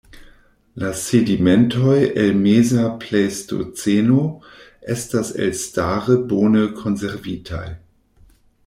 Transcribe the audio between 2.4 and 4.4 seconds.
meza plejstoceno